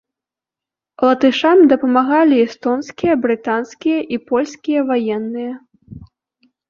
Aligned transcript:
Латышам 1.05 1.59
дапамагалі 1.73 2.35
эстонскія, 2.45 3.13
брытанскія 3.25 3.99
і 4.17 4.19
польскія 4.33 4.79
ваенныя. 4.93 5.53